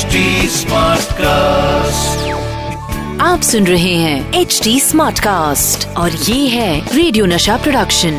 HD 0.00 0.20
cast 1.14 2.28
आप 3.22 3.40
सुन 3.40 3.66
रहे 3.66 3.94
हैं 3.94 4.40
एच 4.40 4.60
डी 4.64 4.78
स्मार्ट 4.80 5.18
कास्ट 5.20 5.86
और 5.98 6.10
ये 6.10 6.46
है 6.48 6.96
रेडियो 6.96 7.26
नशा 7.26 7.56
प्रोडक्शन 7.56 8.14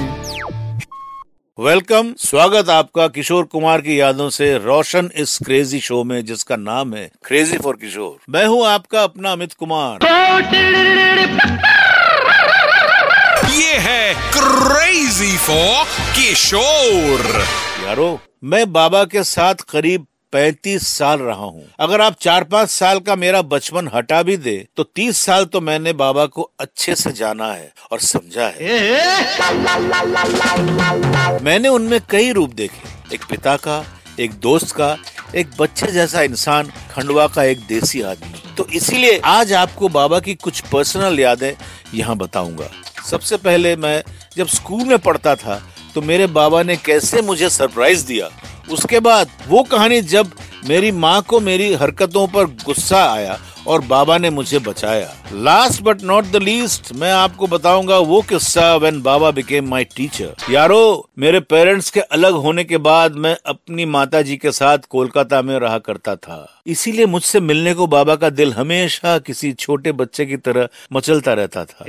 वेलकम 1.58 2.14
स्वागत 2.20 2.70
आपका 2.70 3.08
किशोर 3.16 3.46
कुमार 3.46 3.82
की 3.82 4.00
यादों 4.00 4.30
से 4.30 4.54
रोशन 4.58 5.10
इस 5.16 5.38
क्रेजी 5.46 5.80
शो 5.80 6.04
में 6.04 6.24
जिसका 6.26 6.56
नाम 6.58 6.94
है 6.96 7.10
क्रेजी 7.26 7.58
फॉर 7.58 7.78
किशोर 7.82 8.18
मैं 8.30 8.46
हूँ 8.46 8.66
आपका 8.68 9.04
अपना 9.04 9.32
अमित 9.32 9.54
कुमार। 9.54 10.06
ये 13.54 13.74
है 13.88 14.14
क्रेजी 14.38 15.36
फॉर 15.48 15.84
किशोर 16.16 17.44
यारो 17.88 18.18
मैं 18.44 18.72
बाबा 18.74 19.04
के 19.06 19.24
साथ 19.24 19.56
करीब 19.70 20.06
पैंतीस 20.34 20.88
साल 20.88 21.20
रहा 21.20 21.46
हूँ। 21.46 21.64
अगर 21.80 22.02
आप 22.02 22.16
चार 22.22 22.44
पाँच 22.44 22.70
साल 22.70 23.00
का 23.00 23.16
मेरा 23.16 23.42
बचपन 23.44 23.90
हटा 23.94 24.22
भी 24.24 24.36
दे 24.38 24.56
तो 24.78 24.84
तीस 24.86 25.18
साल 25.18 25.46
तो 25.46 25.62
मैंने 25.62 25.94
बाबा 25.94 26.26
को 26.26 26.42
अच्छे 26.60 26.96
से 26.96 27.12
जाना 27.12 27.52
है 27.54 27.72
और 27.92 28.00
समझा 28.00 28.48
है। 28.50 28.70
मैंने 31.42 31.68
उनमें 31.70 32.00
कई 32.10 32.32
रूप 32.32 32.54
देखे। 32.54 33.16
एक 33.16 33.26
पिता 33.30 33.56
का 33.58 33.84
एक 34.20 34.34
दोस्त 34.34 34.76
का 34.76 34.98
एक 35.36 35.48
बच्चे 35.60 35.88
जैसा 35.88 36.22
इंसान 36.22 36.72
खंडवा 36.92 37.28
का 37.28 37.44
एक 37.44 37.60
देसी 37.68 38.02
आदमी। 38.04 38.42
तो 38.58 38.68
इसीलिए 38.74 39.20
आज 39.26 39.54
आपको 39.54 39.90
बाबा 39.90 40.20
की 40.20 40.36
कुछ 40.36 40.60
पर्सनल 40.62 41.20
यादें 41.20 41.54
यहाँ 41.94 42.16
बताऊँगा। 42.18 42.70
सबसे 43.10 43.38
पहले 43.38 43.76
मैं 43.76 44.04
जब 44.38 44.48
स्कूल 44.48 44.84
में 44.84 44.98
पढ़ता 45.00 45.36
था 45.36 45.62
तो 45.96 46.02
मेरे 46.02 46.28
बाबा 46.30 46.64
ने 46.64 46.76
कैसे 46.78 47.22
मुझे 47.22 47.50
सरप्राइज़ 47.50 48.06
दिया? 48.08 48.30
उसके 48.70 49.00
बाद 49.00 49.30
वो 49.48 49.64
कहानी 49.64 50.02
जब 50.02 50.32
मेरी 50.66 50.92
माँ 50.94 51.22
को 51.22 51.40
मेरी 51.40 51.74
हरकतों 51.74 52.28
पर 52.28 52.46
गुस्सा 52.66 53.04
आया 53.14 53.38
और 53.68 53.82
बाबा 53.82 54.18
ने 54.18 54.30
मुझे 54.30 54.60
बचाया। 54.60 55.14
Last 55.34 55.82
but 55.82 56.02
not 56.04 56.26
the 56.26 56.36
least 56.36 56.92
मैं 56.96 57.12
आपको 57.12 57.48
बताऊँगा 57.48 57.98
वो 57.98 58.22
किस्सा 58.22 58.76
व्हेन 58.76 59.02
बाबा 59.02 59.32
बिकेम 59.32 59.68
माय 59.70 59.84
टीचर 59.96 60.52
यारो 60.52 61.10
मेरे 61.20 61.40
पेरेंट्स 61.40 61.90
के 61.90 62.00
अलग 62.00 62.34
होने 62.36 62.64
के 62.64 62.78
बाद 62.80 63.16
मैं 63.16 63.36
अपनी 63.46 63.86
माता 63.86 64.22
जी 64.22 64.38
के 64.38 64.52
साथ 64.52 64.78
कोलकाता 64.90 65.42
में 65.42 65.58
रहा 65.60 65.78
करता 65.78 66.16
था। 66.16 66.48
इसीलिए 66.68 67.06
मुझसे 67.06 67.40
मिलने 67.40 67.74
को 67.74 67.88
बाबा 67.88 68.16
का 68.16 68.30
दिल 68.30 68.54
हमेशा 68.54 69.18
किसी 69.20 69.52
छोटे 69.54 69.92
बच्चे 69.94 70.26
की 70.26 70.38
तरह 70.38 70.68
मचलता 70.94 71.34
रहता 71.34 71.66
था। 71.66 71.86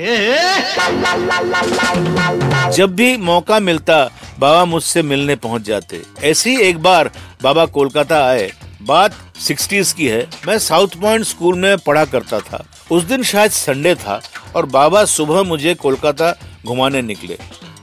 जब 2.71 2.95
भी 2.95 3.17
मौका 3.17 3.59
मिलता 3.61 4.05
बाबा 4.39 4.65
मुझसे 4.65 5.03
मिलने 5.03 5.37
पहुँच 5.37 5.63
जाते। 5.63 6.03
ऐसी 6.23 6.57
एक 6.61 6.79
बार 6.79 7.11
बाबा 7.43 7.67
कोलकाता 7.67 8.25
आए 8.27 8.51
बात 8.83 9.15
सिक्सटीज 9.39 9.93
की 9.93 10.07
है। 10.07 10.29
मैं 10.47 10.59
साउथ 10.59 10.89
पॉइंट 11.01 11.25
स्कूल 11.25 11.59
में 11.59 11.79
पढ़ा 11.79 12.05
करता 12.05 12.41
था। 12.41 12.65
उस 12.91 13.03
दिन 13.03 13.23
शायद 13.23 13.51
संडे 13.51 13.95
था 13.95 14.21
और 14.57 14.67
बाबा 14.67 15.05
सुबह 15.05 15.43
मुझे 15.43 15.75
कोलकाता 15.75 16.35
घुमाने 16.67 17.03
निकले। 17.03 17.39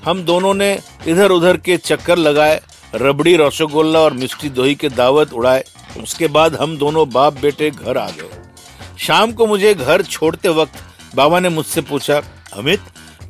हम 0.06 0.24
दोनों 0.24 0.54
ने 0.54 0.80
इधर 1.08 1.32
उधर 1.32 1.58
के 1.58 1.78
चक्कर 1.78 2.18
लगाए, 2.18 2.62
रबड़ी 2.96 3.36
रसगुल्ला 3.36 4.00
और 4.00 4.14
मिष्टी 4.14 4.50
दोही 4.50 4.76
के 4.76 4.90
दावत 4.90 5.34
उड़ाए। 5.34 5.64
उसके 6.04 6.28
बाद 6.28 6.56
हम 6.56 6.78
दोनों 6.78 7.10
बाप 7.10 7.34
बेटे 7.34 7.72
घर 7.72 7.98
आ 7.98 8.10
गए। 8.10 8.30
शाम 8.98 9.32
को 9.32 9.48
मुझे 9.48 9.74
घर 9.74 10.02
छोड़ते 10.02 10.50
वक्त 10.50 10.84
बाबा 11.16 11.40
ने 11.40 11.50
मुझसे 11.50 11.82
पूछा, 11.82 12.22
अमित, 12.54 12.82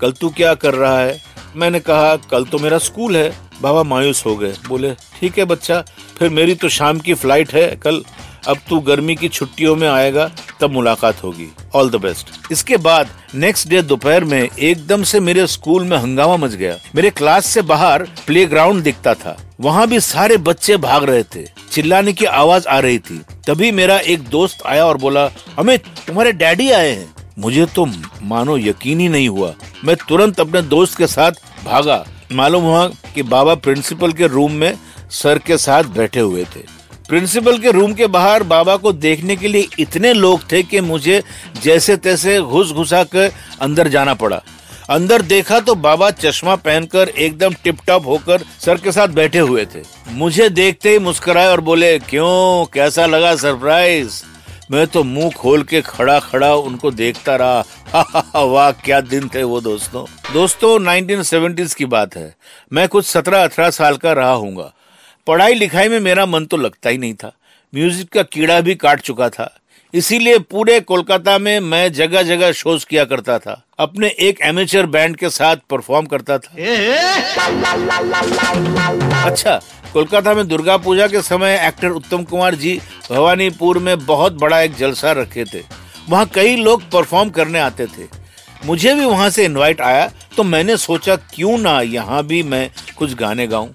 कल 0.01 0.11
तू 0.11 0.29
क्या 0.29 0.53
कर 0.53 0.73
रहा 0.73 0.99
है? 0.99 1.21
मैंने 1.55 1.79
कहा, 1.79 2.15
कल 2.15 2.45
तो 2.45 2.57
मेरा 2.59 2.77
स्कूल 2.77 3.17
है। 3.17 3.49
बाबा 3.61 3.83
मायूस 3.83 4.25
हो 4.25 4.35
गए। 4.35 4.53
बोले, 4.67 4.93
ठीक 4.93 5.37
है 5.37 5.45
बच्चा 5.45 5.83
फिर 6.19 6.29
मेरी 6.29 6.55
तो 6.55 6.69
शाम 6.69 6.99
की 6.99 7.13
फ़्लाइट 7.13 7.53
है, 7.53 7.67
कल 7.75 8.03
अब 8.47 8.57
तू 8.69 8.79
गर्मी 8.79 9.15
की 9.15 9.27
छुट्टियों 9.27 9.75
में 9.75 9.87
आएगा, 9.89 10.29
तब 10.61 10.71
मुलाकात 10.71 11.23
होगी। 11.23 11.47
ऑल 11.75 11.89
द 11.89 11.95
बेस्ट 11.95 12.51
इसके 12.51 12.77
बाद 12.77 13.07
नेक्स्ट 13.35 13.67
डे 13.67 13.81
दोपहर 13.81 14.23
में 14.23 14.41
एकदम 14.41 15.03
से 15.03 15.19
मेरे 15.19 15.45
स्कूल 15.47 15.83
में 15.83 15.97
हंगामा 15.97 16.37
मच 16.37 16.51
गया। 16.51 16.75
मेरे 16.95 17.09
क्लास 17.09 17.45
से 17.45 17.61
बाहर 17.61 18.03
प्लेग्राउंड 18.27 18.83
दिखता 18.83 19.13
था। 19.13 19.37
वहाँ 19.61 19.87
भी 19.87 19.99
सारे 19.99 20.37
बच्चे 20.37 20.77
भाग 20.77 21.03
रहे 21.03 21.23
थे। 21.25 21.45
चिल्लाने 21.71 22.13
की 22.13 22.25
आवाज़ 22.25 22.67
आ 22.67 22.79
रही 22.79 22.99
थी। 22.99 23.21
तभी 23.47 23.71
मेरा 23.71 23.97
एक 23.97 24.27
दोस्त 24.29 24.65
आया 24.65 24.85
और 24.85 24.97
बोला, 24.97 25.25
अमित, 25.59 25.83
तुम्हारे 26.07 26.31
डैडी 26.31 26.69
आए 26.71 26.91
हैं। 26.91 27.13
मुझे 27.39 27.65
तो 27.65 27.85
मानो 28.21 28.57
यकीन 28.57 28.99
ही 28.99 29.09
नहीं 29.09 29.29
हुआ। 29.29 29.53
मैं 29.85 29.95
तुरंत 30.09 30.39
अपने 30.39 30.61
दोस्त 30.61 30.97
के 30.97 31.07
साथ 31.07 31.31
भागा। 31.65 32.05
मालूम 32.31 32.63
हुआ 32.63 32.87
कि 33.15 33.23
बाबा 33.23 33.53
प्रिंसिपल 33.55 34.11
के 34.11 34.27
रूम 34.27 34.51
में 34.51 34.77
सर 35.11 35.39
के 35.39 35.57
साथ 35.57 35.83
बैठे 35.83 36.19
हुए 36.19 36.43
थे। 36.43 36.59
प्रिंसिपल 37.09 37.57
के 37.57 37.71
रूम 37.71 37.93
के 37.93 38.07
बाहर 38.07 38.43
बाबा 38.43 38.75
को 38.75 38.93
देखने 38.93 39.35
के 39.35 39.47
लिए 39.47 39.67
इतने 39.79 40.13
लोग 40.13 40.51
थे 40.51 40.63
कि 40.63 40.81
मुझे 40.81 41.23
जैसे 41.63 41.97
तैसे 41.97 42.41
घुस 42.41 42.71
घुसा 42.71 43.03
कर 43.03 43.31
अंदर 43.61 43.87
जाना 43.87 44.13
पड़ा। 44.13 44.43
अंदर 44.89 45.21
देखा 45.21 45.59
तो 45.59 45.75
बाबा 45.75 46.11
चश्मा 46.11 46.55
पहनकर 46.55 47.09
एकदम 47.09 47.53
टिप 47.53 47.77
टॉप 47.87 48.07
होकर 48.07 48.41
सर 48.59 48.77
के 48.77 48.91
साथ 48.91 49.07
बैठे 49.07 49.39
हुए 49.39 49.65
थे। 49.65 49.83
मुझे 50.09 50.49
देखते 50.49 50.89
ही 50.89 50.99
मुस्कुराए 50.99 51.47
और 51.47 51.61
बोले, 51.61 51.99
क्यों? 51.99 52.65
कैसा 52.73 53.05
लगा 53.05 53.35
सरप्राइज़ 53.35 54.23
मैं 54.71 54.87
तो 54.87 55.03
मुँह 55.03 55.29
खोल 55.29 55.63
के 55.63 55.81
खड़ा 55.81 56.19
खड़ा 56.19 56.55
उनको 56.55 56.91
देखता 56.91 57.35
रहा। 57.35 57.63
वाह, 58.43 58.71
क्या 58.71 59.01
दिन 59.01 59.29
थे 59.35 59.43
वो 59.43 59.61
दोस्तों। 59.61 60.33
दोस्तों 60.33 60.79
1970s 60.79 61.73
की 61.73 61.85
बात 61.85 62.15
है। 62.15 62.35
मैं 62.73 62.87
कुछ 62.87 63.05
17-18 63.05 63.69
साल 63.69 63.97
का 63.97 64.13
रहा 64.13 64.33
हूँगा। 64.33 64.73
पढ़ाई 65.29 65.53
लिखाई 65.53 65.89
में 65.89 65.99
मेरा 65.99 66.25
मन 66.25 66.45
तो 66.45 66.57
लगता 66.57 66.89
ही 66.89 66.97
नहीं 66.97 67.13
था। 67.13 67.31
म्यूज़िक 67.73 68.07
का 68.09 68.21
कीड़ा 68.23 68.59
भी 68.61 68.75
काट 68.75 69.01
चुका 69.01 69.27
था। 69.29 69.49
इसीलिए 69.93 70.37
पूरे 70.41 70.79
कोलकाता 70.81 71.37
में 71.37 71.59
मैं 71.59 71.91
जगह 71.93 72.21
जगह 72.23 72.51
शोज़ 72.51 72.85
किया 72.85 73.03
करता 73.05 73.37
था। 73.39 73.61
अपने 73.79 74.07
एक 74.19 74.39
एमेचर 74.41 74.85
बैंड 74.85 75.15
के 75.17 75.29
साथ 75.29 75.57
परफॉर्म 75.69 76.05
करता 76.05 76.37
था। 76.37 76.53
अच्छा 79.23 79.59
कोलकाता 79.93 80.33
में 80.33 80.47
दुर्गा 80.47 80.77
पूजा 80.77 81.07
के 81.07 81.21
समय 81.21 81.59
एक्टर 81.67 81.89
उत्तम 81.89 82.23
कुमार 82.23 82.55
जी 82.55 82.79
भवानीपुर 83.09 83.79
में 83.79 84.05
बहुत 84.05 84.39
बड़ा 84.41 84.61
एक 84.61 84.75
जलसा 84.75 85.11
रखे 85.11 85.45
थे। 85.45 85.61
वहाँ 86.09 86.25
कई 86.33 86.55
लोग 86.55 86.89
परफॉर्म 86.91 87.29
करने 87.29 87.59
आते 87.59 87.85
थे। 87.87 88.07
मुझे 88.65 88.93
भी 88.93 89.05
वहाँ 89.05 89.29
से 89.29 89.45
इनवाइट 89.45 89.81
आया 89.81 90.11
तो 90.37 90.43
मैंने 90.45 90.77
सोचा 90.77 91.15
क्यों 91.15 91.57
ना 91.57 91.79
यहाँ 91.81 92.23
भी 92.23 92.41
मैं 92.45 92.69
कुछ 92.97 93.13
गाने 93.13 93.47
गाऊं। 93.47 93.69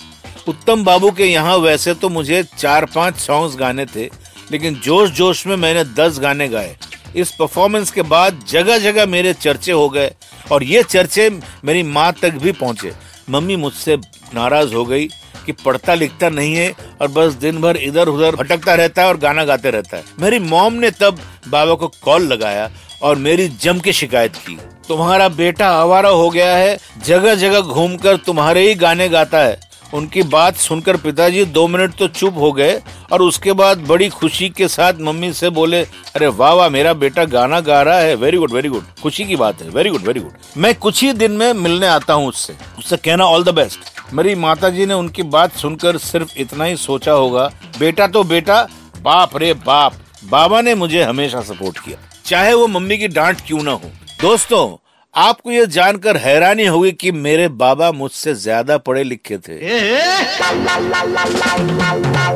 उत्तम 0.49 0.82
बाबू 0.84 1.10
के 1.10 1.25
यहाँ 1.25 1.56
वैसे 1.56 1.94
तो 1.94 2.09
मुझे 2.09 2.43
चार 2.59 2.84
पाँच 2.84 3.16
सॉन्ग्स 3.16 3.56
गाने 3.56 3.87
थे, 3.87 4.05
लेकिन 4.53 4.75
जोश 4.75 5.10
जोश 5.10 5.47
में 5.47 5.56
मैंने 5.56 5.84
दस 5.94 6.19
गाने 6.19 6.49
गाए। 6.49 6.77
इस 7.16 7.31
परफॉर्मेंस 7.32 7.91
के 7.91 8.03
बाद 8.05 8.43
जगह 8.49 8.78
जगह 8.78 9.06
मेरे 9.06 9.32
चर्चे 9.34 9.72
हो 9.72 9.88
गए 9.88 10.10
और 10.53 10.62
ये 10.65 10.82
चर्चे 10.82 11.28
मेरी 11.65 11.82
माँ 11.82 12.12
तक 12.22 12.34
भी 12.34 12.53
पहुँचे। 12.53 12.93
मम्मी 13.31 13.56
मुझसे 13.56 13.97
नाराज़ 14.34 14.75
हो 14.75 14.84
गई 14.84 15.06
कि 15.47 15.53
पढ़ता 15.55 15.94
लिखता 15.94 16.28
नहीं 16.28 16.55
है 16.55 16.72
और 17.00 17.09
बस 17.09 17.32
दिन 17.34 17.61
भर 17.61 17.76
इधर 17.78 18.09
उधर 18.09 18.37
भटकता 18.37 18.75
रहता 18.75 19.03
है 19.03 19.09
और 19.09 19.16
गाना 19.19 19.44
गाते 19.44 19.71
रहता 19.71 19.97
है। 19.97 20.05
मेरी 20.21 20.38
मॉम 20.41 20.75
ने 20.75 20.91
तब 20.93 21.21
बाबा 21.49 21.75
को 21.75 21.88
कॉल 22.05 22.22
लगाया 22.25 22.71
और 23.03 23.16
मेरी 23.19 23.49
जम 23.62 23.81
के 23.81 23.93
शिकायत 23.93 24.37
की। 24.38 24.59
तुम्हारा 24.88 25.28
बेटा 25.31 25.69
आवारा 25.72 26.09
हो 26.11 26.28
गया 26.31 26.56
है 26.56 26.78
जगह 27.05 27.34
जगह 27.34 27.61
घूमकर 27.61 28.16
तुम्हारे 28.16 28.69
ही 28.69 28.75
गाने 28.76 29.09
गाता 29.09 29.38
है। 29.38 29.59
उनकी 29.94 30.22
बात 30.25 30.56
सुनकर 30.56 30.97
पिताजी 30.97 31.44
दो 31.47 31.66
मिनट 31.69 31.94
तो 31.97 32.06
चुप 32.10 32.34
हो 32.37 32.50
गए 32.53 32.81
और 33.12 33.22
उसके 33.22 33.53
बाद 33.53 33.87
बड़ी 33.87 34.09
खुशी 34.09 34.49
के 34.50 34.69
साथ 34.69 35.00
मम्मी 35.00 35.32
से 35.32 35.50
बोले, 35.50 35.82
अरे 35.82 36.27
वाह 36.28 36.53
वाह, 36.53 36.69
मेरा 36.69 36.93
बेटा 36.94 37.25
गाना 37.27 37.60
गा 37.60 37.81
रहा 37.82 37.99
है। 37.99 38.15
वेरी 38.16 38.38
गुड 38.38 38.53
वेरी 38.53 38.69
गुड 38.69 38.84
खुशी 39.03 39.25
की 39.25 39.37
बात 39.37 39.62
है। 39.62 39.69
वेरी 39.71 39.91
गुड 39.91 40.03
वेरी 40.03 40.21
गुड 40.21 40.32
मैं 40.56 40.75
कुछ 40.77 41.03
ही 41.03 41.12
दिन 41.15 41.32
में 41.32 41.53
मिलने 41.55 41.87
आता 41.87 42.15
हूँ 42.15 42.28
उससे। 42.28 42.56
उससे 42.78 42.97
कहना 42.97 43.25
ऑल 43.27 43.44
द 43.44 43.55
बेस्ट 43.55 44.12
मेरी 44.15 44.34
माता 44.37 44.69
जी 44.69 44.87
ने 44.87 44.94
उनकी 44.94 45.22
बात 45.25 45.56
सुनकर 45.56 45.99
सिर्फ़ 45.99 46.38
इतना 46.38 46.65
ही 46.65 46.76
सोचा 46.76 47.12
होगा, 47.12 47.50
बेटा 47.78 48.06
तो 48.06 48.22
बेटा, 48.25 48.62
बाप 49.02 49.37
रे 49.37 49.52
बाप, 49.56 49.94
बाबा 50.25 50.61
ने 50.61 50.75
मुझे 50.75 51.02
हमेशा 51.02 51.40
सपोर्ट 51.43 51.79
किया। 51.79 51.99
चाहे 52.26 52.52
वो 52.55 52.67
मम्मी 52.69 52.99
की 52.99 53.08
डांट 53.08 53.40
क्यों 53.47 53.62
ना 53.62 53.73
हो। 53.73 53.90
दोस्तों 54.20 54.67
आपको 55.14 55.50
ये 55.50 55.66
जानकर 55.66 56.16
हैरानी 56.16 56.64
होगी 56.66 56.90
कि 56.93 57.11
मेरे 57.12 57.46
बाबा 57.50 57.90
मुझसे 57.93 58.34
ज़्यादा 58.34 58.78
पढ़े 58.78 59.02
लिखे 59.05 59.37
थे। 59.38 59.58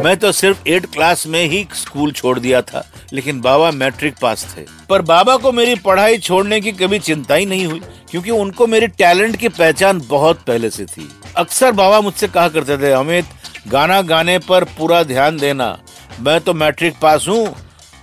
मैं 0.03 0.17
तो 0.17 0.31
सिर्फ़ 0.33 0.69
एट 0.69 0.87
क्लास 0.87 1.27
में 1.27 1.43
ही 1.45 1.67
स्कूल 1.75 2.13
छोड़ 2.13 2.39
दिया 2.39 2.61
था 2.63 2.85
लेकिन 3.13 3.41
बाबा 3.41 3.71
मैट्रिक 3.73 4.15
पास 4.23 4.47
थे। 4.53 4.65
पर 4.89 5.03
बाबा 5.03 5.37
को 5.37 5.53
मेरी 5.53 5.75
पढ़ाई 5.81 6.19
छोड़ने 6.19 6.61
की 6.61 6.73
कभी 6.73 6.99
चिंता 7.01 7.35
ही 7.35 7.47
नहीं 7.47 7.67
हुई 7.67 7.81
क्योंकि 8.11 8.31
उनको 8.31 8.67
मेरे 8.67 8.87
टैलेंट 8.89 9.37
की 9.37 9.49
पहचान 9.51 10.03
बहुत 10.09 10.45
पहले 10.47 10.71
से 10.71 10.85
थी। 10.87 11.09
अक्सर 11.37 11.73
बाबा 11.73 12.01
मुझसे 12.01 12.29
कहा 12.29 12.49
करते 12.49 12.77
थे 12.79 12.93
अमित 12.95 13.25
गाना 13.69 14.01
गाने 14.05 14.39
पर 14.41 14.65
पूरा 14.79 15.03
ध्यान 15.05 15.39
देना। 15.39 15.79
मैं 16.21 16.41
तो 16.41 16.55
मैट्रिक 16.55 16.95
पास 17.03 17.27
हूँ 17.29 17.47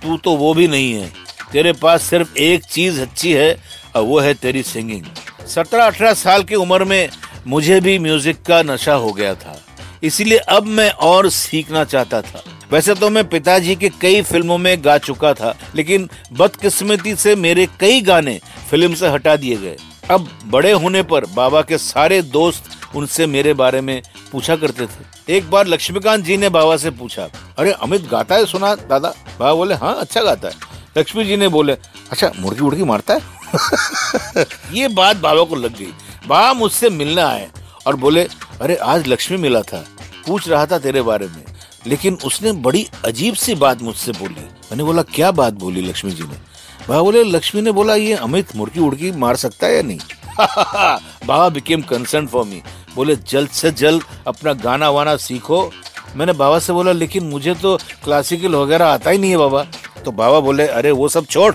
तू 0.02 0.16
तो 0.16 0.36
वो 0.36 0.54
भी 0.54 0.68
नहीं 0.68 0.92
है। 0.92 1.10
तेरे 1.52 1.72
पास 1.72 2.02
सिर्फ़ 2.02 2.36
एक 2.38 2.64
चीज़ 2.64 3.00
अच्छी 3.00 3.32
है 3.32 3.50
और 3.96 4.02
वो 4.02 4.18
है 4.18 4.34
तेरी 4.34 4.62
सिंगिंग। 4.62 5.04
सत्रह 5.46 5.84
अठारह 5.84 6.14
साल 6.14 6.42
की 6.42 6.54
उम्र 6.54 6.84
में 6.84 7.08
मुझे 7.46 7.80
भी 7.80 7.98
म्यूज़िक 7.98 8.42
का 8.42 8.62
नशा 8.62 8.94
हो 8.94 9.12
गया 9.12 9.34
था। 9.34 9.60
इसीलिए 10.02 10.38
अब 10.38 10.66
मैं 10.66 10.90
और 10.90 11.28
सीखना 11.30 11.84
चाहता 11.84 12.20
था। 12.22 12.42
वैसे 12.72 12.94
तो 12.94 13.10
मैं 13.10 13.28
पिताजी 13.28 13.76
के 13.76 13.88
कई 14.00 14.22
फ़िल्मों 14.22 14.58
में 14.58 14.84
गा 14.84 14.98
चुका 14.98 15.32
था, 15.34 15.54
लेकिन 15.74 16.08
बदकिस्मती 16.32 17.14
से 17.16 17.34
मेरे 17.36 17.66
कई 17.80 18.00
गाने 18.00 18.38
फ़िल्म 18.70 18.94
से 18.94 19.08
हटा 19.08 19.36
दिए 19.36 19.56
गए। 19.56 19.76
अब 20.10 20.28
बड़े 20.46 20.72
होने 20.72 21.02
पर 21.02 21.24
बाबा 21.26 21.62
के 21.62 21.78
सारे 21.78 22.22
दोस्त 22.22 22.70
उनसे 22.96 23.26
मेरे 23.26 23.54
बारे 23.54 23.80
में 23.80 24.00
पूछा 24.32 24.56
करते 24.56 24.86
थे। 24.86 25.36
एक 25.36 25.50
बार 25.50 25.66
लक्ष्मीकांत 25.66 26.24
जी 26.24 26.36
ने 26.36 26.48
बाबा 26.48 26.76
से 26.76 26.90
पूछा, 26.90 27.28
अरे, 27.58 27.72
अमित 27.72 28.08
गाता 28.08 28.34
है? 28.34 28.44
सुना, 28.46 28.74
दादा? 28.74 29.08
बाबा 29.08 29.54
बोले 29.54 29.74
हाँ 29.74 29.94
अच्छा 30.00 30.22
गाता 30.22 30.48
है। 30.48 30.54
लक्ष्मी 30.98 31.24
जी 31.24 31.36
ने 31.36 31.48
बोले 31.48 31.72
अच्छा 32.10 32.32
मुर्गी 32.38 32.60
उड़की 32.60 32.82
मारता 32.82 33.14
है? 33.14 33.35
ये 34.72 34.88
बात 34.88 35.16
बाबा 35.16 35.44
को 35.44 35.56
लग 35.56 35.78
गई। 35.78 35.94
बाबा 36.26 36.52
मुझसे 36.52 36.90
मिलने 36.90 37.22
आए 37.22 37.48
और 37.86 37.96
बोले, 37.96 38.28
अरे, 38.62 38.76
आज 38.76 39.08
लक्ष्मी 39.08 39.38
मिला 39.38 39.60
था। 39.60 39.84
पूछ 40.26 40.48
रहा 40.48 40.66
था 40.66 40.78
तेरे 40.78 41.02
बारे 41.02 41.26
में। 41.26 41.44
लेकिन 41.86 42.18
उसने 42.24 42.52
बड़ी 42.52 42.88
अजीब 43.04 43.34
सी 43.34 43.54
बात 43.54 43.82
मुझसे 43.82 44.12
बोली। 44.12 44.40
मैंने 44.40 44.84
बोला, 44.84 45.02
क्या 45.02 45.30
बात 45.30 45.52
बोली 45.52 45.80
लक्ष्मी 45.80 46.10
जी 46.10 46.22
ने? 46.22 46.56
बाबा 46.88 47.02
बोले, 47.02 47.24
लक्ष्मी 47.24 47.62
ने 47.62 47.72
बोला, 47.72 47.94
ये 47.94 48.12
अमित 48.12 48.56
मुर्गी 48.56 48.80
उड़की 48.80 49.12
मार 49.12 49.36
सकता 49.36 49.66
है 49.66 49.76
या 49.76 49.82
नहीं? 49.82 49.98
बाबा 51.26 51.48
बिकेम 51.48 51.82
कंसर्न 51.82 52.26
फॉर 52.26 52.44
मी 52.44 52.62
बोले, 52.94 53.16
जल्द 53.16 53.50
से 53.50 53.70
जल्द 53.70 54.02
अपना 54.26 54.52
गाना 54.52 54.90
वाना 54.90 55.16
सीखो। 55.16 55.72
मैंने 56.16 56.32
बाबा 56.32 56.58
से 56.58 56.72
बोला, 56.72 56.92
लेकिन 56.92 57.24
मुझे 57.24 57.54
तो 57.54 57.76
क्लासिकल 57.76 58.54
वगैरह 58.54 58.86
आता 58.86 59.10
ही 59.10 59.18
नहीं 59.18 59.30
है 59.30 59.36
बाबा। 59.36 59.66
तो 60.04 60.12
बाबा 60.12 60.40
बोले, 60.40 60.66
अरे, 60.66 60.90
वो 60.90 61.08
सब 61.08 61.26
छोड़। 61.26 61.54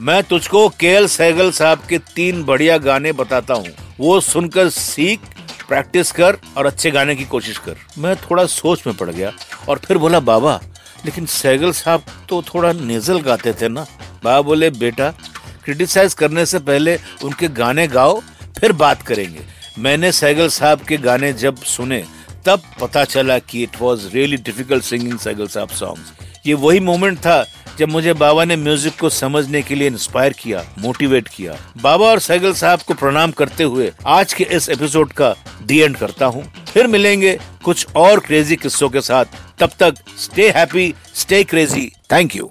मैं 0.00 0.22
तुझको 0.22 0.68
के 0.68 1.08
सहगल 1.08 1.50
साहब 1.50 1.82
के 1.88 1.98
तीन 1.98 2.42
बढ़िया 2.44 2.78
गाने 2.78 3.12
बताता 3.12 3.54
हूँ। 3.54 3.68
वो 4.00 4.20
सुनकर 4.20 4.68
सीख, 4.68 5.20
प्रैक्टिस 5.68 6.12
कर 6.12 6.36
और 6.56 6.66
अच्छे 6.66 6.90
गाने 6.90 7.16
की 7.16 7.24
कोशिश 7.24 7.58
कर। 7.58 7.76
मैं 7.98 8.16
थोड़ा 8.16 8.46
सोच 8.46 8.86
में 8.86 8.96
पड़ 8.96 9.10
गया 9.10 9.32
और 9.68 9.78
फिर 9.78 9.98
बोला, 9.98 10.20
बाबा, 10.20 10.60
लेकिन 11.04 11.26
सहगल 11.26 11.72
साहब 11.72 12.04
तो 12.28 12.42
थोड़ा 12.42 12.72
नेजल 12.72 13.20
गाते 13.20 13.52
थे 13.52 13.68
ना? 13.68 13.86
बाबा 14.24 14.40
बोले, 14.40 14.70
बेटा, 14.70 15.10
क्रिटिसाइज 15.64 16.14
करने 16.14 16.46
से 16.46 16.58
पहले 16.58 16.98
उनके 17.24 17.48
गाने 17.48 17.86
गाओ, 17.88 18.20
फिर 18.60 18.72
बात 18.72 19.02
करेंगे। 19.02 19.40
मैंने 19.78 20.12
सहगल 20.12 20.48
साहब 20.48 20.80
के 20.80 20.96
गाने 20.96 21.32
जब 21.32 21.56
सुने, 21.56 22.04
तब 22.46 22.62
पता 22.80 23.04
चला 23.04 23.38
कि 23.38 23.62
it 23.62 23.80
was 23.80 24.08
really 24.14 24.36
difficult 24.36 24.84
singing 24.84 25.18
Saigal 25.18 25.46
साहब 25.46 25.68
सॉन्ग्स 25.68 26.12
ये 26.44 26.54
वही 26.54 26.80
मोमेंट 26.80 27.18
था 27.18 27.44
जब 27.78 27.88
मुझे 27.88 28.12
बाबा 28.12 28.44
ने 28.44 28.56
म्यूज़िक 28.56 28.98
को 29.00 29.08
समझने 29.10 29.62
के 29.62 29.74
लिए 29.74 29.88
इंस्पायर 29.88 30.32
किया 30.32 30.64
मोटिवेट 30.78 31.28
किया। 31.28 31.56
बाबा 31.82 32.06
और 32.06 32.18
सैगल 32.20 32.52
साहब 32.54 32.80
को 32.86 32.94
प्रणाम 32.94 33.30
करते 33.32 33.64
हुए 33.64 33.90
आज 34.06 34.32
के 34.32 34.44
इस 34.56 34.68
एपिसोड 34.68 35.12
का 35.12 35.34
दी 35.62 35.78
एंड 35.80 35.96
करता 35.96 36.26
हूँ। 36.26 36.44
फिर 36.72 36.86
मिलेंगे 36.86 37.38
कुछ 37.64 37.86
और 37.96 38.20
क्रेजी 38.20 38.56
किस्सों 38.56 38.88
के 38.88 39.00
साथ। 39.00 39.24
तब 39.60 39.70
तक 39.80 39.94
stay 40.20 40.50
happy 40.56 40.92
stay 41.14 41.42
crazy 41.44 41.90
thank 42.12 42.36
you 42.36 42.50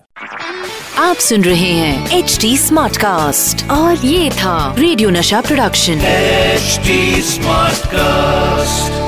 आप 1.00 1.18
सुन 1.18 1.44
रहे 1.44 1.72
हैं 1.72 2.18
एच 2.18 2.38
डी 2.42 2.58
स्मार्ट 2.58 2.98
कास्ट 2.98 3.70
और 3.72 4.06
ये 4.06 4.30
था 4.32 4.74
रेडियो 4.78 5.10
नशा 5.10 5.42
प्रोडक्शन 5.42 6.02
एचडी 6.06 7.22
स्मार्ट 7.22 7.86
कास्ट 7.88 9.01